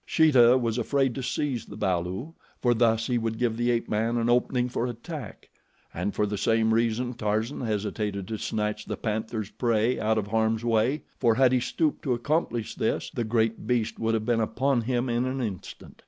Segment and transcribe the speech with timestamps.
[0.03, 4.17] Sheeta was afraid to seize the balu, for thus he would give the ape man
[4.17, 5.47] an opening for attack;
[5.93, 10.65] and for the same reason Tarzan hesitated to snatch the panther's prey out of harm's
[10.65, 14.81] way, for had he stooped to accomplish this, the great beast would have been upon
[14.81, 15.97] him in an instant.